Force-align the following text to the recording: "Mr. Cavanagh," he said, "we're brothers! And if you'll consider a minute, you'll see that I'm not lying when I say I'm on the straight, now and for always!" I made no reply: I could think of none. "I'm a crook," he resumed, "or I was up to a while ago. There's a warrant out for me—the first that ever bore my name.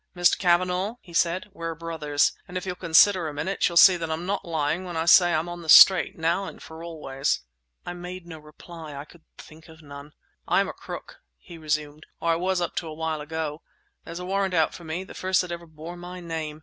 "Mr. 0.15 0.35
Cavanagh," 0.35 0.95
he 0.99 1.13
said, 1.13 1.47
"we're 1.53 1.75
brothers! 1.75 2.31
And 2.47 2.57
if 2.57 2.65
you'll 2.65 2.73
consider 2.75 3.27
a 3.27 3.33
minute, 3.35 3.69
you'll 3.69 3.77
see 3.77 3.97
that 3.97 4.09
I'm 4.09 4.25
not 4.25 4.43
lying 4.43 4.83
when 4.83 4.97
I 4.97 5.05
say 5.05 5.31
I'm 5.31 5.47
on 5.47 5.61
the 5.61 5.69
straight, 5.69 6.17
now 6.17 6.45
and 6.45 6.59
for 6.59 6.83
always!" 6.83 7.41
I 7.85 7.93
made 7.93 8.25
no 8.25 8.39
reply: 8.39 8.95
I 8.95 9.05
could 9.05 9.21
think 9.37 9.69
of 9.69 9.83
none. 9.83 10.13
"I'm 10.47 10.67
a 10.67 10.73
crook," 10.73 11.19
he 11.37 11.59
resumed, 11.59 12.07
"or 12.19 12.31
I 12.31 12.35
was 12.35 12.61
up 12.61 12.75
to 12.77 12.87
a 12.87 12.93
while 12.95 13.21
ago. 13.21 13.61
There's 14.03 14.17
a 14.17 14.25
warrant 14.25 14.55
out 14.55 14.73
for 14.73 14.83
me—the 14.83 15.13
first 15.13 15.39
that 15.41 15.51
ever 15.51 15.67
bore 15.67 15.95
my 15.95 16.19
name. 16.19 16.59